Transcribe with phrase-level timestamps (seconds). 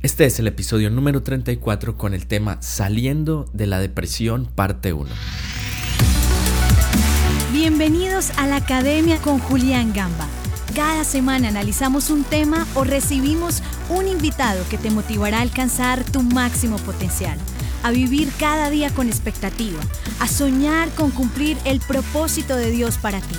[0.00, 5.10] Este es el episodio número 34 con el tema Saliendo de la Depresión, parte 1.
[7.52, 10.28] Bienvenidos a la Academia con Julián Gamba.
[10.76, 16.22] Cada semana analizamos un tema o recibimos un invitado que te motivará a alcanzar tu
[16.22, 17.36] máximo potencial,
[17.82, 19.80] a vivir cada día con expectativa,
[20.20, 23.34] a soñar con cumplir el propósito de Dios para ti.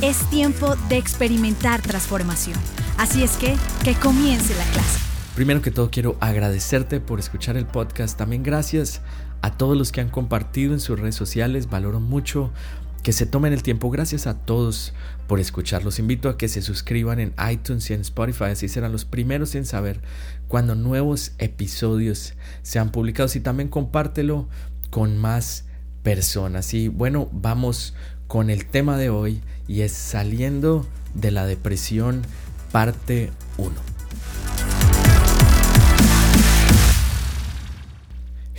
[0.00, 2.56] Es tiempo de experimentar transformación.
[2.98, 5.13] Así es que, que comience la clase.
[5.34, 8.16] Primero que todo quiero agradecerte por escuchar el podcast.
[8.16, 9.00] También gracias
[9.42, 11.68] a todos los que han compartido en sus redes sociales.
[11.68, 12.52] Valoro mucho
[13.02, 13.90] que se tomen el tiempo.
[13.90, 14.94] Gracias a todos
[15.26, 15.82] por escuchar.
[15.82, 18.44] Los invito a que se suscriban en iTunes y en Spotify.
[18.52, 20.00] Así serán los primeros en saber
[20.46, 23.34] cuando nuevos episodios sean publicados.
[23.34, 24.48] Y también compártelo
[24.90, 25.64] con más
[26.04, 26.72] personas.
[26.74, 27.94] Y bueno, vamos
[28.28, 32.22] con el tema de hoy y es saliendo de la depresión
[32.70, 33.93] parte 1.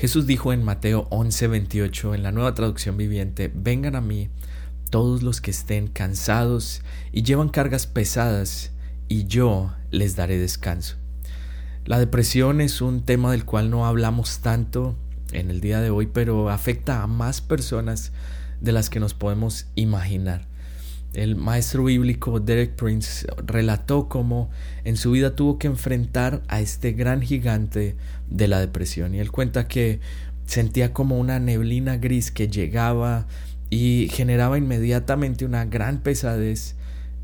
[0.05, 4.29] Jesús dijo en Mateo 11:28 en la nueva traducción viviente, vengan a mí
[4.91, 8.69] todos los que estén cansados y llevan cargas pesadas,
[9.07, 10.97] y yo les daré descanso.
[11.85, 14.95] La depresión es un tema del cual no hablamos tanto
[15.31, 18.11] en el día de hoy, pero afecta a más personas
[18.61, 20.45] de las que nos podemos imaginar.
[21.15, 24.49] El maestro bíblico Derek Prince relató cómo
[24.83, 27.95] en su vida tuvo que enfrentar a este gran gigante
[28.29, 29.15] de la depresión.
[29.15, 30.01] Y él cuenta que
[30.45, 33.27] sentía como una neblina gris que llegaba
[33.69, 36.75] y generaba inmediatamente una gran pesadez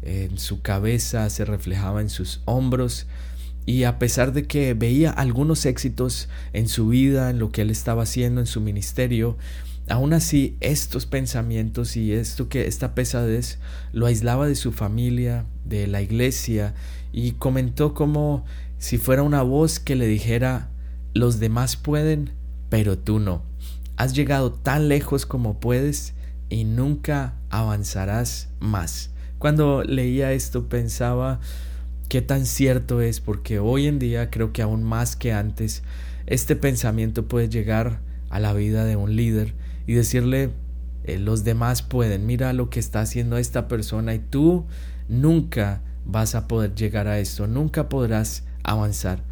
[0.04, 3.08] en su cabeza, se reflejaba en sus hombros.
[3.66, 7.70] Y a pesar de que veía algunos éxitos en su vida, en lo que él
[7.70, 9.38] estaba haciendo, en su ministerio,
[9.92, 13.60] Aún así, estos pensamientos y esto que esta pesadez
[13.92, 16.76] lo aislaba de su familia, de la iglesia,
[17.12, 18.46] y comentó como
[18.78, 20.70] si fuera una voz que le dijera
[21.14, 22.32] los demás pueden,
[22.70, 23.44] pero tú no.
[23.98, 26.14] Has llegado tan lejos como puedes
[26.48, 29.10] y nunca avanzarás más.
[29.40, 31.42] Cuando leía esto pensaba
[32.08, 35.84] qué tan cierto es, porque hoy en día creo que aún más que antes,
[36.28, 39.54] este pensamiento puede llegar a la vida de un líder
[39.88, 40.52] y decirle,
[41.04, 44.66] eh, los demás pueden, mira lo que está haciendo esta persona y tú
[45.08, 49.24] nunca vas a poder llegar a esto, nunca podrás avanzar.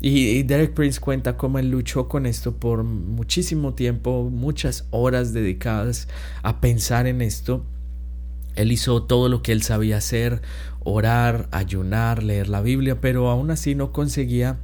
[0.00, 6.06] Y, Derek Prince cuenta cómo él luchó con esto por muchísimo tiempo, muchas horas dedicadas
[6.42, 7.64] a pensar en esto.
[8.56, 10.42] Él hizo todo lo que él sabía hacer,
[10.80, 14.58] orar, ayunar, leer la Biblia, pero aún así no conseguía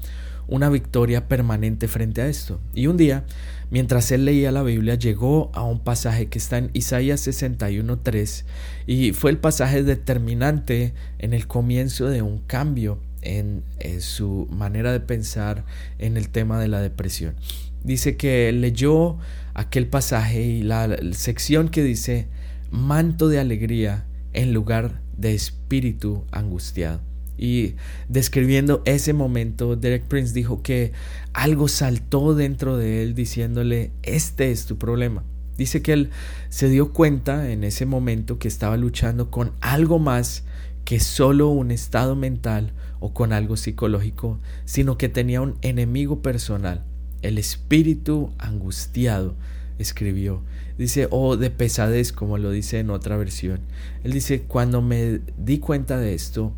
[0.49, 2.61] una victoria permanente frente a esto.
[2.75, 3.25] Y un día,
[3.71, 8.45] mientras él leía la Biblia, llegó a un pasaje que está en Isaías 61.3
[8.87, 13.63] y fue el pasaje determinante en el comienzo de un cambio en,
[14.01, 15.65] su manera de pensar
[15.99, 17.37] en el tema de la depresión.
[17.83, 19.19] Dice que leyó
[19.55, 22.29] aquel pasaje y la sección que dice
[22.71, 27.12] manto de alegría en lugar de espíritu angustiado.
[27.43, 27.75] Y
[28.09, 30.93] describiendo ese momento, Derek Prince dijo que
[31.33, 35.25] algo saltó dentro de él diciéndole, este es tu problema.
[35.59, 36.11] Dice que él
[36.51, 40.45] se dio cuenta en ese momento que estaba luchando con algo más
[40.85, 46.85] que solo un estado mental o con algo psicológico, sino que tenía un enemigo personal,
[47.23, 49.35] el espíritu angustiado,
[49.81, 50.43] escribió.
[50.79, 53.59] Dice, o de pesadez, como lo dice en otra versión.
[54.05, 56.53] Él dice, cuando me di cuenta de esto,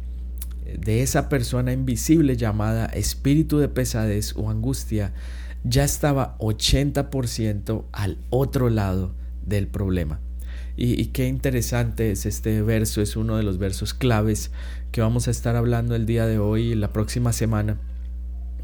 [0.64, 5.12] de esa persona invisible llamada espíritu de pesadez o angustia
[5.64, 9.14] ya estaba 80% al otro lado
[9.44, 10.20] del problema.
[10.76, 14.50] Y, qué interesante es este verso, es uno de los versos claves
[14.90, 17.78] que vamos a estar hablando el día de hoy y la próxima semana.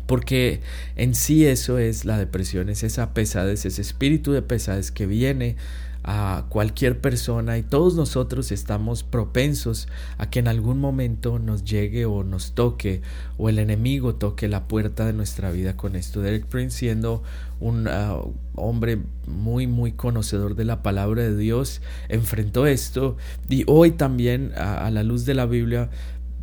[0.06, 0.60] Porque
[0.96, 5.56] en sí eso es la depresión, es esa pesadez, ese espíritu de pesadez que viene
[6.02, 12.06] a cualquier persona y todos nosotros estamos propensos a que en algún momento nos llegue
[12.06, 13.02] o nos toque
[13.36, 16.22] o el enemigo toque la puerta de nuestra vida con esto.
[16.22, 17.22] Derek Prince siendo
[17.60, 18.18] un ah,
[18.54, 23.16] hombre muy muy conocedor de la palabra de Dios enfrentó esto
[23.48, 25.90] y hoy también a, la luz de la Biblia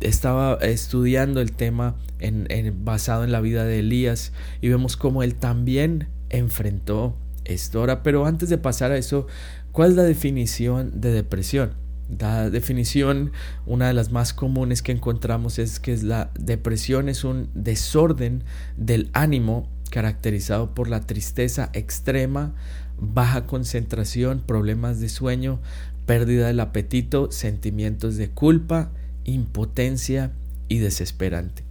[0.00, 2.46] estaba estudiando el tema en,
[2.84, 7.16] basado en la vida de Elías y vemos cómo él también enfrentó
[7.48, 7.86] esto.
[8.02, 9.26] Pero antes de pasar a eso,
[9.72, 11.72] ¿cuál es la definición de depresión?
[12.18, 13.32] La definición,
[13.66, 18.44] una de las más comunes que encontramos es que la depresión es un desorden
[18.76, 22.54] del ánimo caracterizado por la tristeza extrema,
[22.98, 25.60] baja concentración, problemas de sueño,
[26.06, 28.90] pérdida del apetito, sentimientos de culpa,
[29.24, 30.32] impotencia
[30.68, 31.64] y desesperante.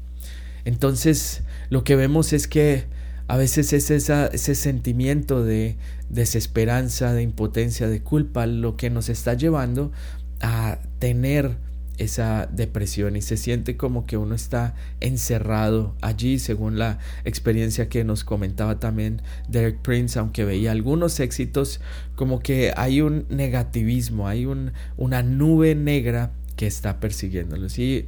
[0.66, 2.86] Entonces, lo que vemos es que
[3.28, 5.76] a veces es ese sentimiento de
[6.10, 9.92] desesperanza, de impotencia, de culpa, lo que nos está llevando
[10.40, 11.58] a tener
[11.98, 13.16] esa depresión.
[13.16, 18.80] Y se siente como que uno está encerrado allí según la experiencia que nos comentaba
[18.80, 21.82] también Derek Prince aunque veía algunos éxitos
[22.16, 27.80] como que hay un negativismo hay un, una nube negra que está persiguiéndolos.
[27.80, 28.06] Y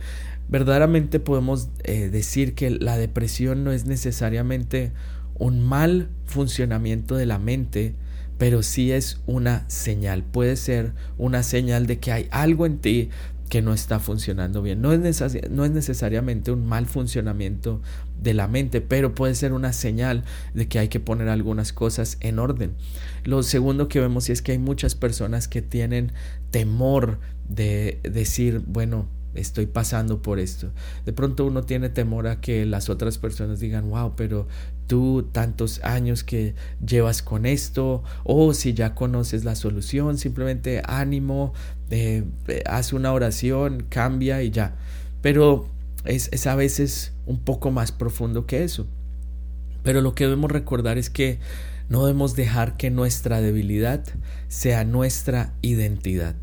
[0.49, 4.91] verdaderamente podemos eh, decir que la depresión no es necesariamente
[5.35, 7.95] un mal funcionamiento de la mente
[8.39, 13.09] pero sí es una señal, puede ser una señal de que hay algo en ti
[13.49, 14.81] que no está funcionando bien.
[14.81, 17.81] No es, no es necesariamente un mal funcionamiento
[18.21, 20.23] de la mente, pero puede ser una señal
[20.53, 22.75] de que hay que poner algunas cosas en orden.
[23.25, 26.13] Lo segundo que vemos es que hay muchas personas que tienen
[26.49, 27.19] temor
[27.49, 30.71] de decir, bueno, estoy pasando por esto.
[31.05, 34.47] De pronto uno tiene temor a que las otras personas digan, wow, pero
[34.87, 36.55] tú tantos años que
[36.85, 41.53] llevas con esto, o si ya conoces la solución, simplemente ánimo,
[41.89, 44.75] eh, eh, haz una oración, cambia y ya.
[45.21, 45.69] Pero
[46.05, 48.87] es, es a veces un poco más profundo que eso.
[49.83, 51.39] Pero lo que debemos recordar es que
[51.87, 54.03] no debemos dejar que nuestra debilidad
[54.47, 56.35] sea nuestra identidad.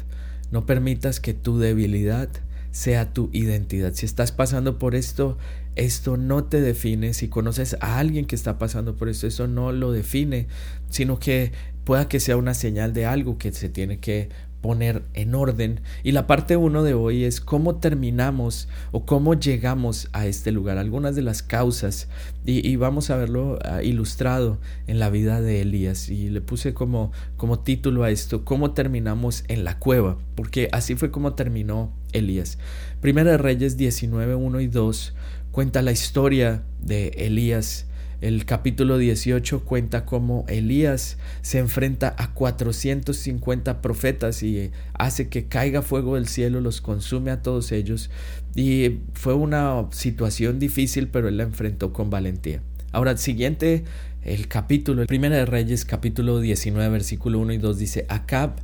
[0.50, 2.28] No permitas que tu debilidad
[2.76, 3.94] sea tu identidad.
[3.94, 5.38] Si estás pasando por esto,
[5.76, 7.14] esto no te define.
[7.14, 10.46] Si conoces a alguien que está pasando por esto, eso no lo define,
[10.90, 11.52] sino que
[11.84, 14.28] pueda que sea una señal de algo que se tiene que
[14.60, 15.80] poner en orden.
[16.02, 20.78] Y la parte uno de hoy es cómo terminamos o cómo llegamos a este lugar,
[20.78, 22.08] algunas de las causas.
[22.44, 26.08] Y, vamos a verlo ah, ilustrado en la vida de Elías.
[26.08, 30.94] Y le puse como, como título a esto, cómo terminamos en la cueva, porque así
[30.94, 32.58] fue como terminó Elías.
[33.00, 35.14] Primera de Reyes 19, 1 y 2
[35.50, 37.86] cuenta la historia de Elías
[38.20, 45.82] el capítulo 18 cuenta cómo Elías se enfrenta a 450 profetas y hace que caiga
[45.82, 48.10] fuego del cielo, los consume a todos ellos.
[48.54, 52.62] Y fue una situación difícil, pero él la enfrentó con valentía.
[52.92, 53.84] Ahora, el siguiente,
[54.22, 58.56] el capítulo, el primero de Reyes, capítulo 19, versículo 1 y 2 dice, Acab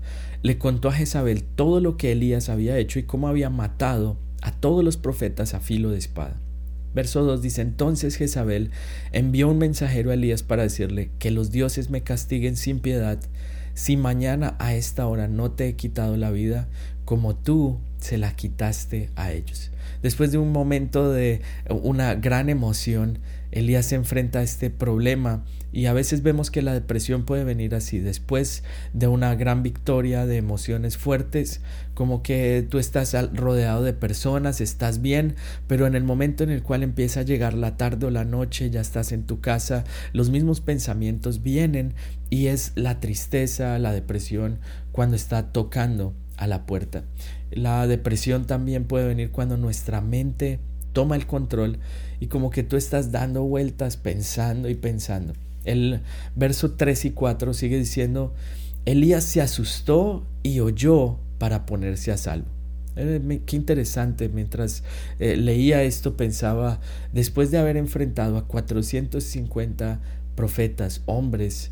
[0.42, 4.50] le contó a Jezabel todo lo que Elías había hecho y cómo había matado a
[4.50, 6.41] todos los profetas a filo de espada.
[6.94, 8.70] Verso 2 dice, entonces Jezabel
[9.12, 13.18] envió un mensajero a Elías para decirle, que los dioses me castiguen sin piedad,
[13.74, 16.68] si mañana a esta hora no te he quitado la vida,
[17.04, 19.70] como tú se la quitaste a ellos.
[20.02, 23.20] Después de un momento de una gran emoción,
[23.52, 27.74] Elías se enfrenta a este problema y a veces vemos que la depresión puede venir
[27.74, 31.60] así, después de una gran victoria de emociones fuertes,
[31.94, 35.36] como que tú estás rodeado de personas, estás bien,
[35.68, 38.70] pero en el momento en el cual empieza a llegar la tarde o la noche,
[38.70, 41.94] ya estás en tu casa, los mismos pensamientos vienen
[42.28, 44.58] y es la tristeza, la depresión
[44.90, 47.04] cuando está tocando a la puerta.
[47.52, 50.58] La depresión también puede venir cuando nuestra mente
[50.92, 51.78] toma el control
[52.18, 55.34] y como que tú estás dando vueltas pensando y pensando.
[55.64, 56.00] El
[56.34, 58.34] verso 3 y 4 sigue diciendo,
[58.84, 62.48] Elías se asustó y oyó para ponerse a salvo.
[62.96, 64.82] Eh, qué interesante, mientras
[65.20, 66.80] eh, leía esto pensaba,
[67.12, 70.00] después de haber enfrentado a 450
[70.34, 71.70] profetas, hombres,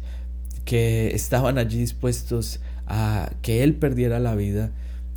[0.64, 2.60] que estaban allí dispuestos
[2.90, 4.72] a que él perdiera la vida,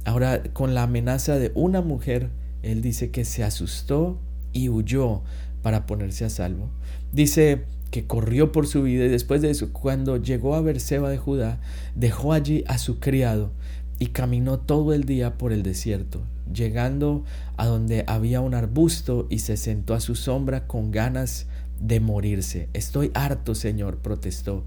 [0.06, 2.30] ahora con la amenaza de una mujer,
[2.62, 4.20] él dice que se asustó
[4.54, 5.24] y huyó
[5.64, 6.70] para ponerse a salvo.
[7.12, 11.18] Dice que corrió por su vida y después de eso, cuando llegó a Berseba de
[11.18, 11.60] Judá,
[11.96, 13.52] dejó allí a su criado
[13.98, 16.22] y caminó todo el día por el desierto,
[16.54, 17.24] llegando
[17.58, 21.48] a donde había un arbusto y se sentó a su sombra con ganas
[21.80, 22.70] de morirse.
[22.74, 24.64] Estoy harto, Señor, protestó.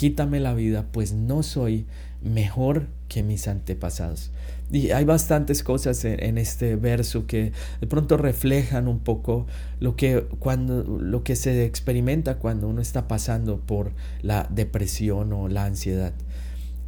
[0.00, 1.84] Quítame la vida, pues no soy
[2.22, 4.30] mejor que mis antepasados.
[4.72, 7.52] Y hay bastantes cosas en, este verso que
[7.82, 9.46] de pronto reflejan un poco
[9.78, 13.92] lo que, cuando, lo que se experimenta cuando uno está pasando por
[14.22, 16.14] la depresión o la ansiedad.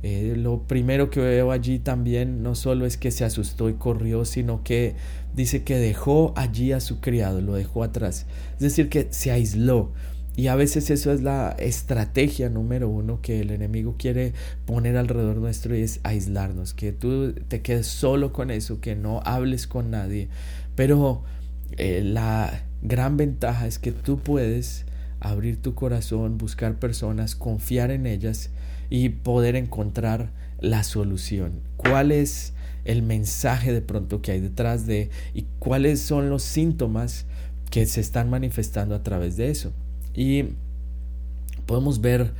[0.02, 4.24] Eh, lo primero que veo allí también no solo es que se asustó y corrió,
[4.24, 4.96] sino que
[5.34, 8.24] dice que dejó allí a su criado, lo dejó atrás.
[8.54, 9.92] Es decir, que se aisló.
[10.34, 14.32] Y a veces eso es la estrategia número uno que el enemigo quiere
[14.64, 19.20] poner alrededor nuestro y es aislarnos, que tú te quedes solo con eso, que no
[19.24, 20.28] hables con nadie.
[20.74, 21.22] Pero
[21.76, 24.86] eh, la gran ventaja es que tú puedes
[25.20, 28.50] abrir tu corazón, buscar personas, confiar en ellas
[28.88, 31.60] y poder encontrar la solución.
[31.76, 37.26] ¿Cuál es el mensaje de pronto que hay detrás de y cuáles son los síntomas
[37.70, 39.72] que se están manifestando a través de eso.
[40.14, 40.44] Y
[41.66, 42.32] podemos ver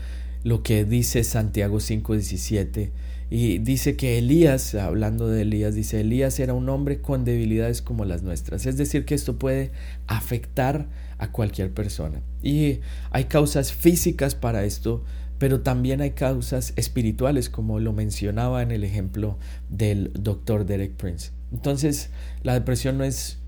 [0.45, 2.91] lo que dice Santiago 5:17
[3.35, 8.05] y dice que Elías, hablando de Elías, dice Elías era un hombre con debilidades como
[8.05, 8.67] las nuestras.
[8.67, 9.73] Es decir, que esto puede
[10.07, 10.87] afectar
[11.17, 12.21] a cualquier persona.
[12.43, 15.03] Y hay causas físicas para esto,
[15.39, 19.39] pero también hay causas espirituales, como lo mencionaba en el ejemplo
[19.71, 21.31] del doctor Derek Prince.
[21.53, 22.11] Entonces,
[22.43, 23.39] la depresión no es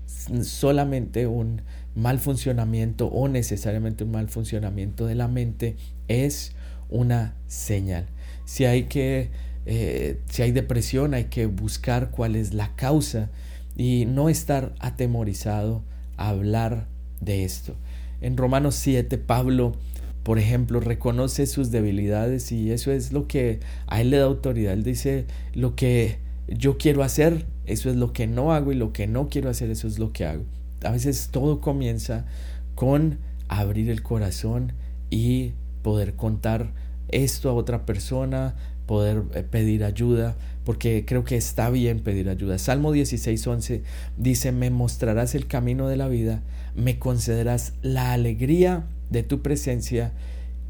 [0.41, 1.61] solamente un
[1.95, 6.53] mal funcionamiento o necesariamente un mal funcionamiento de la mente, es
[6.89, 8.07] una señal.
[8.45, 9.31] Si hay que,
[9.65, 13.29] eh, si hay depresión, hay que buscar cuál es la causa
[13.75, 15.83] y no estar atemorizado
[16.17, 16.87] a hablar
[17.21, 17.75] de esto.
[18.21, 19.73] En Romanos 7, Pablo,
[20.23, 24.73] por ejemplo, reconoce sus debilidades y eso es lo que a él le da autoridad.
[24.73, 28.93] Él dice, lo que yo quiero hacer, eso es lo que no hago y lo
[28.93, 30.43] que no quiero hacer, eso es lo que hago.
[30.85, 32.25] A veces todo comienza
[32.75, 34.73] con abrir el corazón
[35.09, 36.73] y poder contar
[37.09, 42.57] esto a otra persona, poder eh, pedir ayuda, porque creo que está bien pedir ayuda.
[42.57, 43.81] Salmo 16:11
[44.17, 46.41] dice, me mostrarás el camino de la vida,
[46.75, 50.13] me concederás la alegría de tu presencia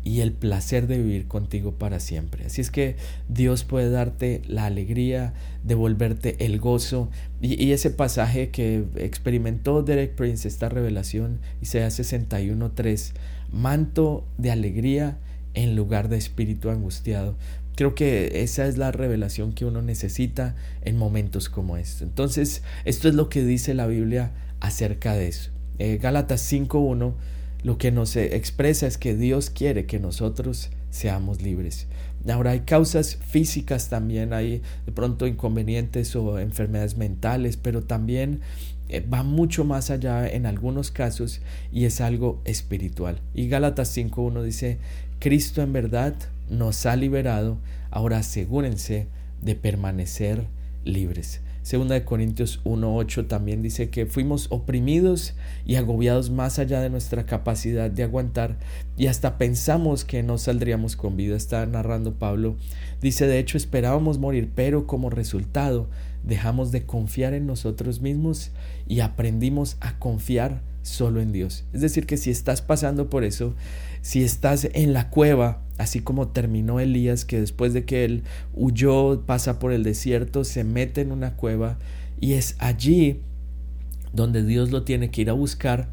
[0.05, 2.45] y el placer de vivir contigo para siempre.
[2.45, 2.95] Así es que
[3.27, 5.33] Dios puede darte la alegría,
[5.63, 7.09] devolverte el gozo.
[7.41, 13.13] Y, ese pasaje que experimentó Derek Prince, esta revelación, Isaías 61.3,
[13.51, 15.17] manto de alegría
[15.55, 17.35] en lugar de espíritu angustiado.
[17.75, 22.03] Creo que esa es la revelación que uno necesita en momentos como estos.
[22.03, 25.49] Entonces, esto es lo que dice la Biblia acerca de eso.
[25.79, 27.15] Eh, Gálatas 5.1
[27.65, 31.87] lo que nos expresa es que Dios quiere que nosotros seamos libres.
[32.29, 38.41] Ahora hay causas físicas también, hay de pronto inconvenientes o enfermedades mentales, pero también
[38.87, 41.41] eh, va mucho más allá en algunos casos
[41.71, 43.19] y es algo espiritual.
[43.33, 44.77] Y Gálatas 5.1 dice,
[45.17, 46.13] Cristo en verdad
[46.51, 47.57] nos ha liberado,
[47.89, 49.07] ahora asegúrense
[49.41, 50.45] de permanecer
[50.83, 51.41] libres.
[51.65, 55.33] Segunda de Corintios 1.8 también dice que fuimos oprimidos
[55.65, 58.59] y agobiados más allá de nuestra capacidad de aguantar
[58.97, 61.35] y hasta pensamos que no saldríamos con vida.
[61.35, 62.55] Está narrando Pablo.
[63.01, 65.89] Dice, de hecho esperábamos morir, pero como resultado
[66.23, 68.51] dejamos de confiar en nosotros mismos
[68.87, 71.65] y aprendimos a confiar solo en Dios.
[71.73, 73.55] Es decir, que si estás pasando por eso,
[74.01, 78.23] si estás en la cueva, así como terminó Elías, que después de que él
[78.53, 81.79] huyó, pasa por el desierto, se mete en una cueva
[82.21, 83.21] y es allí
[84.13, 85.89] donde Dios lo tiene que ir a buscar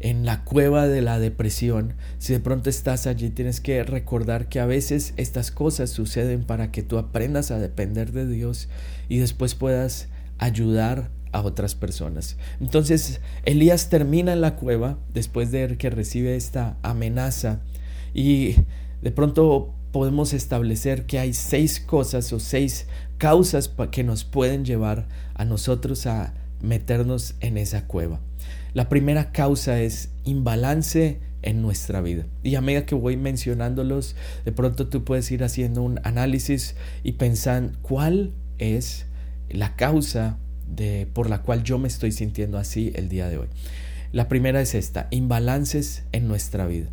[0.00, 4.60] en la cueva de la depresión, si de pronto estás allí, tienes que recordar que
[4.60, 8.68] a veces estas cosas suceden para que tú aprendas a depender de Dios
[9.08, 10.08] y después puedas
[10.38, 12.36] ayudar a otras personas.
[12.60, 17.60] Entonces Elías termina en la cueva después de que recibe esta amenaza
[18.14, 18.56] y
[19.02, 25.08] de pronto podemos establecer que hay seis cosas o seis causas que nos pueden llevar
[25.34, 28.20] a nosotros a meternos en esa cueva.
[28.74, 32.26] La primera causa es imbalance en nuestra vida.
[32.42, 37.12] Y a medida que voy mencionándolos, de pronto tú puedes ir haciendo un análisis y
[37.12, 39.06] pensar cuál es
[39.48, 40.38] la causa
[40.74, 43.48] de, por la cual yo me estoy sintiendo así el día de hoy.
[44.12, 46.88] La primera es esta, imbalances en nuestra vida.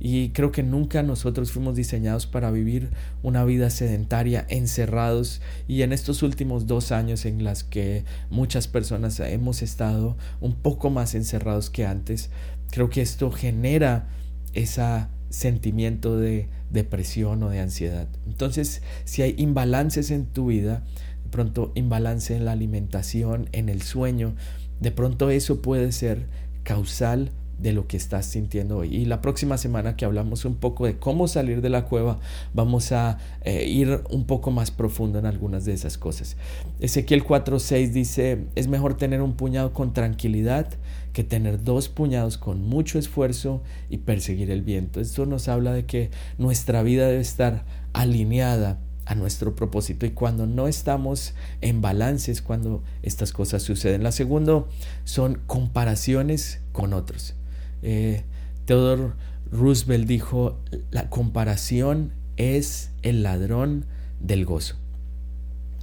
[0.00, 2.90] Y creo que nunca nosotros fuimos diseñados para vivir
[3.22, 5.40] una vida sedentaria, encerrados.
[5.66, 10.90] Y en estos últimos dos años en las que muchas personas hemos estado un poco
[10.90, 12.30] más encerrados que antes,
[12.70, 14.08] creo que esto genera
[14.52, 18.08] ese sentimiento de depresión o de ansiedad.
[18.26, 20.84] Entonces, si hay imbalances en tu vida,
[21.34, 24.36] pronto imbalance en la alimentación, en el sueño,
[24.78, 26.28] de pronto eso puede ser
[26.62, 28.94] causal de lo que estás sintiendo hoy.
[28.94, 32.20] Y la próxima semana que hablamos un poco de cómo salir de la cueva,
[32.52, 36.36] vamos a eh, ir un poco más profundo en algunas de esas cosas.
[36.78, 40.68] Ezequiel 4:6 dice, es mejor tener un puñado con tranquilidad
[41.12, 43.60] que tener dos puñados con mucho esfuerzo
[43.90, 45.00] y perseguir el viento.
[45.00, 50.46] Esto nos habla de que nuestra vida debe estar alineada a nuestro propósito y cuando
[50.46, 54.02] no estamos en balances cuando estas cosas suceden.
[54.02, 54.64] La segunda
[55.04, 57.34] son comparaciones con otros.
[57.82, 58.24] Eh,
[58.64, 59.12] Theodore
[59.52, 60.58] Roosevelt dijo,
[60.90, 63.86] la comparación es el ladrón
[64.20, 64.76] del gozo.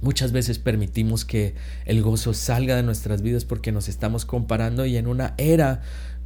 [0.02, 4.96] Muchas veces permitimos que el gozo salga de nuestras vidas porque nos estamos comparando y
[4.96, 5.82] en una era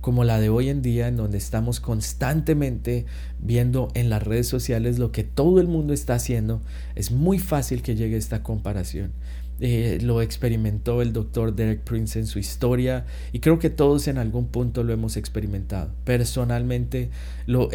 [0.07, 3.07] como la de hoy en día, en donde estamos constantemente
[3.41, 6.63] viendo en las redes sociales lo que todo el mundo está haciendo,
[6.95, 9.11] es muy fácil que llegue esta comparación.
[9.59, 14.19] eh, lo experimentó el doctor Derek Prince en su historia y creo que todos en
[14.19, 15.91] algún punto lo hemos experimentado.
[16.05, 17.11] Personalmente
[17.47, 17.69] lo,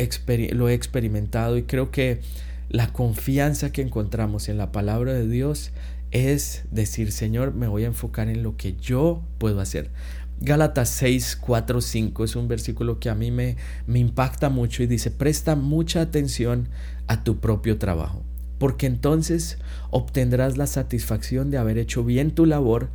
[0.54, 2.22] lo he experimentado y creo que
[2.70, 5.74] la confianza que encontramos en la palabra de Dios
[6.12, 9.90] es decir, Señor, me voy a enfocar en lo que yo puedo hacer.
[10.44, 14.88] Gálatas 6, 4, 5 es un versículo que a mí me, me impacta mucho y
[14.88, 16.68] dice, presta mucha atención
[17.06, 18.24] a tu propio trabajo,
[18.58, 19.60] porque entonces
[19.92, 22.90] obtendrás la satisfacción de haber hecho bien tu labor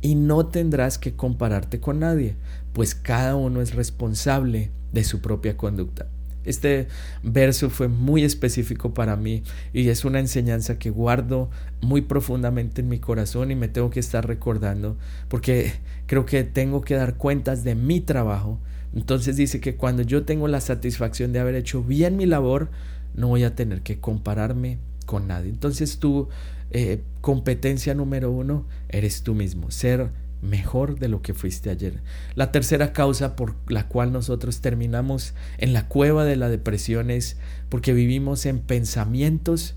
[0.00, 2.36] y no tendrás que compararte con nadie,
[2.72, 6.11] pues cada uno es responsable de su propia conducta.
[6.44, 6.88] Este
[7.22, 12.88] verso fue muy específico para mí y es una enseñanza que guardo muy profundamente en
[12.88, 14.96] mi corazón y me tengo que estar recordando
[15.28, 15.72] porque
[16.06, 18.60] creo que tengo que dar cuentas de mi trabajo.
[18.94, 22.70] Entonces dice que cuando yo tengo la satisfacción de haber hecho bien mi labor,
[23.14, 25.50] no voy a tener que compararme con nadie.
[25.50, 26.28] Entonces tu
[26.70, 30.10] eh, competencia número uno eres tú mismo, ser
[30.42, 32.02] mejor de lo que fuiste ayer.
[32.34, 37.38] La tercera causa por la cual nosotros terminamos en la cueva de la depresión es
[37.68, 39.76] porque vivimos en pensamientos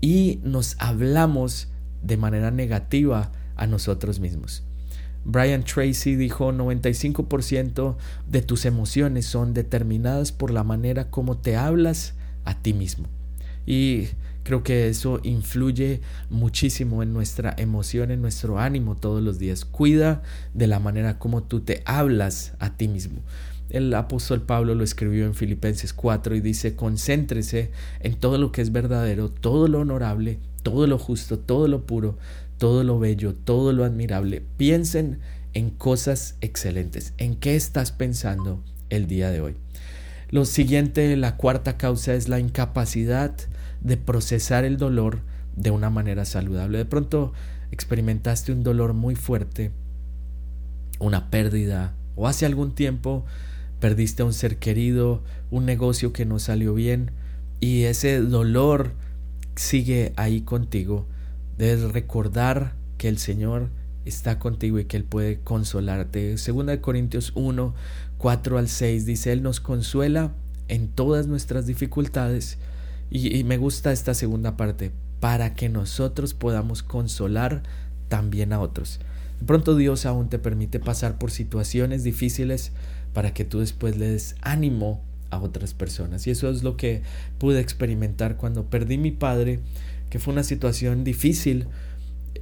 [0.00, 1.68] y nos hablamos
[2.02, 4.64] de manera negativa a nosotros mismos.
[5.24, 7.96] Brian Tracy dijo 95%
[8.28, 13.08] de tus emociones son determinadas por la manera como te hablas a ti mismo.
[13.66, 14.08] Y
[14.46, 19.64] Creo que eso influye muchísimo en nuestra emoción, en nuestro ánimo todos los días.
[19.64, 20.22] Cuida
[20.54, 23.22] de la manera como tú te hablas a ti mismo.
[23.70, 28.62] El apóstol Pablo lo escribió en Filipenses 4 y dice, concéntrese en todo lo que
[28.62, 32.16] es verdadero, todo lo honorable, todo lo justo, todo lo puro,
[32.56, 34.44] todo lo bello, todo lo admirable.
[34.56, 35.18] Piensen
[35.54, 37.14] en cosas excelentes.
[37.18, 39.56] ¿En qué estás pensando el día de hoy?
[40.30, 43.34] Lo siguiente, la cuarta causa es la incapacidad
[43.86, 45.20] de procesar el dolor
[45.54, 46.78] de una manera saludable.
[46.78, 47.32] De pronto
[47.70, 49.70] experimentaste un dolor muy fuerte,
[50.98, 53.24] una pérdida, o hace algún tiempo
[53.78, 57.12] perdiste a un ser querido, un negocio que no salió bien,
[57.60, 58.92] y ese dolor
[59.54, 61.06] sigue ahí contigo.
[61.56, 63.70] Debes recordar que el Señor
[64.04, 66.38] está contigo y que Él puede consolarte.
[66.38, 67.74] Segunda de Corintios 1,
[68.18, 70.32] 4 al 6 dice, Él nos consuela
[70.68, 72.58] en todas nuestras dificultades
[73.10, 77.62] y, me gusta esta segunda parte, para que nosotros podamos consolar
[78.08, 79.00] también a otros.
[79.40, 82.72] De pronto Dios aún te permite pasar por situaciones difíciles
[83.12, 86.26] para que tú después le des ánimo a otras personas.
[86.26, 87.02] Y eso es lo que
[87.38, 89.60] pude experimentar cuando perdí mi padre,
[90.10, 91.66] que fue una situación difícil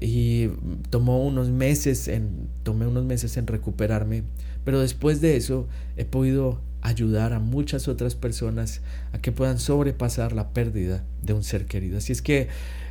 [0.00, 0.48] y
[0.90, 4.24] tomó unos meses en tomé unos meses en recuperarme,
[4.64, 10.32] pero después de eso he podido ayudar a muchas otras personas a que puedan sobrepasar
[10.32, 11.98] la pérdida de un ser querido.
[11.98, 12.48] Así es que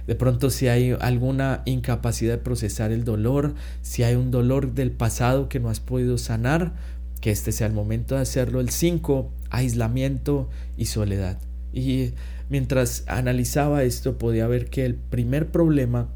[0.07, 3.53] de pronto si hay alguna incapacidad de procesar el dolor,
[3.83, 6.73] si hay un dolor del pasado que no has podido sanar,
[7.21, 8.59] que este sea el momento de hacerlo.
[8.59, 11.39] El 5, aislamiento y soledad.
[11.71, 12.13] Y
[12.49, 16.09] mientras analizaba esto podía ver que el primer problema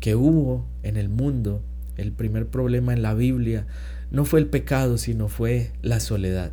[0.00, 1.62] que hubo en el mundo,
[1.96, 3.66] el primer problema en la Biblia,
[4.10, 6.52] no fue el pecado, sino fue la soledad.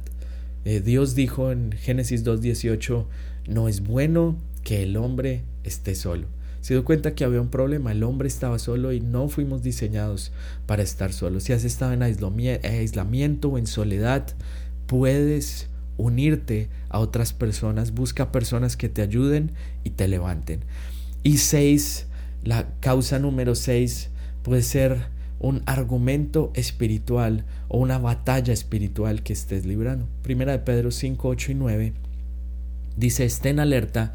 [0.65, 3.05] Eh, Dios dijo en Génesis 2.18,
[3.47, 6.27] no es bueno que el hombre esté solo.
[6.61, 10.33] Se dio cuenta que había un problema, el hombre estaba solo y no fuimos diseñados
[10.65, 11.43] para estar solos.
[11.43, 14.27] Si has estado en aislamiento o en soledad,
[14.85, 19.51] puedes unirte a otras personas, busca personas que te ayuden
[19.83, 20.65] y te levanten.
[21.23, 22.07] Y seis,
[22.43, 24.09] la causa número seis
[24.43, 25.07] puede ser
[25.39, 30.07] un argumento espiritual o una batalla espiritual que estés librando.
[30.21, 31.93] Primera de Pedro 5, 8 y 9
[32.97, 34.13] dice, estén alerta,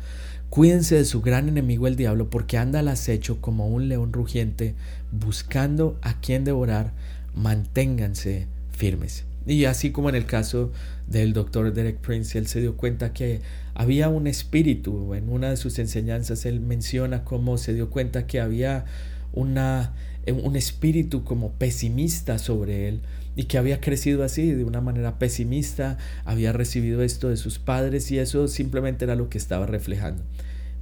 [0.51, 4.75] cuídense de su gran enemigo el diablo, porque anda al acecho como un león rugiente,
[5.11, 6.93] buscando a quien devorar,
[7.35, 9.25] manténganse firmes.
[9.47, 10.73] Y así como en el caso
[11.07, 13.41] del doctor Derek Prince, él se dio cuenta que
[13.75, 18.41] había un espíritu, en una de sus enseñanzas él menciona cómo se dio cuenta que
[18.41, 18.85] había
[19.33, 19.93] una
[20.33, 23.01] un espíritu como pesimista sobre él
[23.37, 28.11] y que había crecido así, de una manera pesimista, había recibido esto de sus padres
[28.11, 30.23] y eso simplemente era lo que estaba reflejando.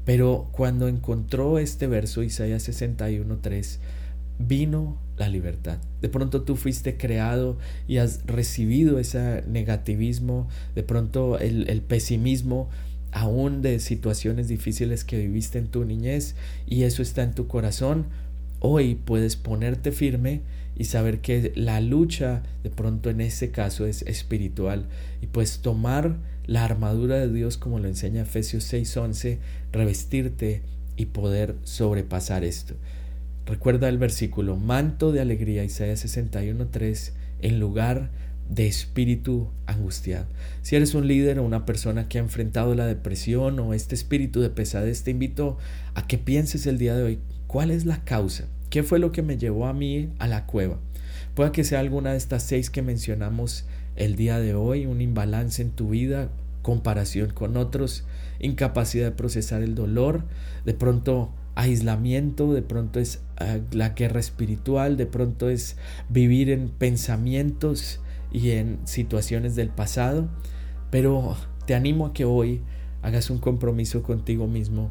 [0.04, 3.78] Pero cuando encontró este verso, Isaías 61.3,
[4.38, 5.78] vino la libertad.
[6.00, 12.68] De pronto tú fuiste creado y has recibido ese negativismo, de pronto el, el pesimismo
[13.12, 16.34] aún de situaciones difíciles que viviste en tu niñez
[16.66, 18.06] y eso está en tu corazón
[18.64, 20.42] Hoy puedes ponerte firme
[20.76, 24.86] y saber que la lucha de pronto en ese caso es espiritual
[25.20, 29.38] y puedes tomar la armadura de Dios como lo enseña Efesios 6:11,
[29.72, 30.62] revestirte
[30.96, 32.74] y poder sobrepasar esto.
[33.46, 38.10] Recuerda el versículo, manto de alegría, Isaías 61.3, en lugar
[38.54, 40.26] de espíritu angustiado.
[40.60, 44.40] Si eres un líder o una persona que ha enfrentado la depresión o este espíritu
[44.40, 45.56] de pesadez, te invito
[45.94, 49.22] a que pienses el día de hoy cuál es la causa, qué fue lo que
[49.22, 50.78] me llevó a mí a la cueva.
[51.34, 53.64] Puede que sea alguna de estas seis que mencionamos
[53.96, 56.28] el día de hoy, un imbalance en tu vida,
[56.60, 58.04] comparación con otros,
[58.38, 60.24] incapacidad de procesar el dolor,
[60.66, 65.76] de pronto aislamiento, de pronto es ah, la guerra espiritual, de pronto es
[66.10, 68.00] vivir en pensamientos
[68.32, 70.28] y en situaciones del pasado,
[70.90, 72.62] pero te animo a que hoy
[73.02, 74.90] hagas un compromiso contigo mismo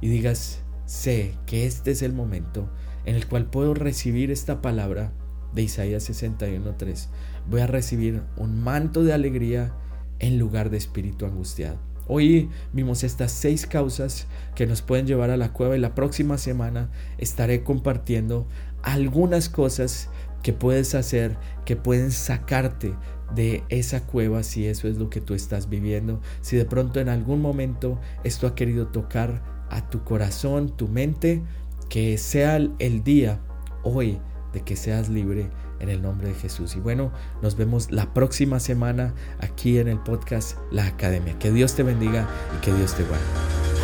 [0.00, 2.70] y digas, sé que este es el momento
[3.04, 5.12] en el cual puedo recibir esta palabra
[5.54, 7.08] de Isaías 61.3.
[7.48, 9.74] Voy a recibir un manto de alegría
[10.18, 11.78] en lugar de espíritu angustiado.
[12.06, 16.38] Hoy vimos estas seis causas que nos pueden llevar a la cueva y la próxima
[16.38, 18.48] semana estaré compartiendo
[18.82, 20.08] algunas cosas
[20.42, 22.94] que puedes hacer que pueden sacarte
[23.34, 27.08] de esa cueva si eso es lo que tú estás viviendo, si de pronto en
[27.08, 31.42] algún momento esto ha querido tocar a tu corazón, tu mente,
[31.88, 33.40] que sea el día
[33.82, 34.18] hoy
[34.52, 35.48] de que seas libre
[35.78, 36.76] en el nombre de Jesús.
[36.76, 41.38] Y bueno, nos vemos la próxima semana aquí en el podcast La Academia.
[41.38, 43.79] Que Dios te bendiga y que Dios te guarde.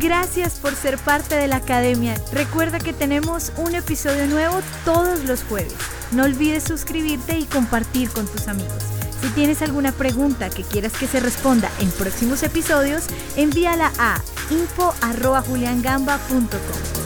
[0.00, 2.14] Gracias por ser parte de la Academia.
[2.32, 5.74] Recuerda que tenemos un episodio nuevo todos los jueves.
[6.12, 8.84] No olvides suscribirte y compartir con tus amigos.
[9.20, 13.06] Si tienes alguna pregunta que quieras que se responda en próximos episodios,
[13.36, 16.97] envíala a info.juliangamba.com.